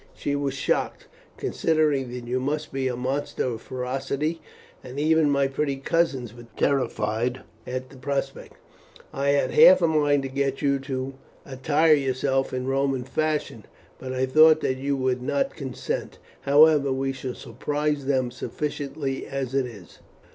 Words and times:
She 0.15 0.35
was 0.35 0.55
shocked, 0.55 1.05
considering 1.37 2.09
that 2.09 2.25
you 2.25 2.39
must 2.39 2.73
be 2.73 2.87
a 2.87 2.95
monster 2.95 3.43
of 3.45 3.61
ferocity; 3.61 4.41
and 4.83 4.99
even 4.99 5.29
my 5.29 5.47
pretty 5.47 5.75
cousins 5.75 6.33
were 6.35 6.47
terrified 6.57 7.41
at 7.67 7.91
the 7.91 7.97
prospect. 7.97 8.55
I 9.13 9.27
had 9.29 9.51
half 9.51 9.79
a 9.79 9.87
mind 9.87 10.23
to 10.23 10.27
get 10.27 10.59
you 10.59 10.79
to 10.79 11.13
attire 11.45 11.93
yourself 11.93 12.51
in 12.51 12.65
Roman 12.65 13.03
fashion, 13.03 13.67
but 13.99 14.11
I 14.11 14.25
thought 14.25 14.61
that 14.61 14.77
you 14.79 14.97
would 14.97 15.21
not 15.21 15.55
consent. 15.55 16.17
However, 16.49 16.91
we 16.91 17.11
shall 17.13 17.35
surprise 17.35 18.07
them 18.07 18.31
sufficiently 18.31 19.27
as 19.27 19.53
it 19.53 19.67
is." 19.67 19.99